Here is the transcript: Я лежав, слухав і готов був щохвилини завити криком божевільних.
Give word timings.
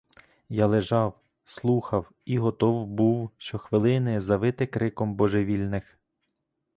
Я 0.49 0.65
лежав, 0.67 1.19
слухав 1.43 2.11
і 2.25 2.37
готов 2.39 2.87
був 2.87 3.29
щохвилини 3.37 4.19
завити 4.21 4.67
криком 4.67 5.15
божевільних. 5.15 5.97